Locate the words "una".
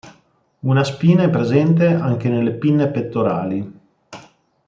0.61-0.83